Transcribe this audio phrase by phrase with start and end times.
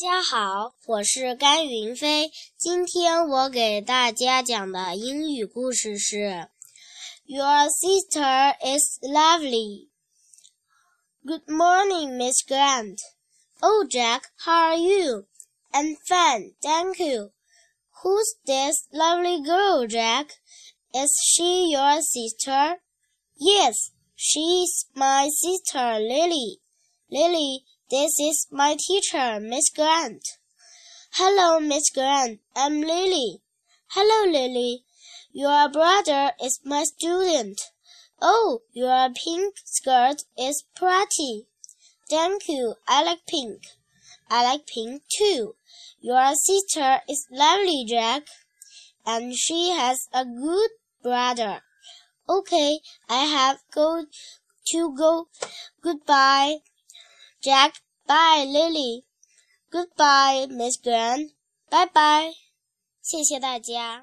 [0.00, 2.30] 家好，我是甘云飞。
[2.58, 6.48] 今天我给大家讲的英语故事是
[7.24, 9.88] Your sister is lovely.
[11.24, 12.98] Good morning, Miss Grant.
[13.60, 15.24] Oh, Jack, how are you?
[15.72, 17.30] I'm fine, thank you.
[18.02, 20.26] Who's this lovely girl, Jack?
[20.92, 22.80] Is she your sister?
[23.38, 26.60] Yes, she's my sister, Lily.
[27.10, 30.25] Lily, this is my teacher, Miss Grant.
[31.15, 32.39] Hello, Miss Grant.
[32.55, 33.41] I'm Lily.
[33.89, 34.85] Hello, Lily.
[35.33, 37.59] Your brother is my student.
[38.21, 41.47] Oh, your pink skirt is pretty.
[42.09, 42.75] Thank you.
[42.87, 43.63] I like pink.
[44.29, 45.55] I like pink too.
[45.99, 48.23] Your sister is lovely, Jack.
[49.05, 50.71] And she has a good
[51.03, 51.61] brother.
[52.29, 52.79] Okay,
[53.09, 54.05] I have go
[54.67, 55.27] to go.
[55.81, 56.59] Goodbye.
[57.43, 59.05] Jack, bye, Lily.
[59.71, 61.31] Goodbye, Miss Grant.
[61.71, 62.33] Bye bye.
[63.01, 63.99] 谢谢大家。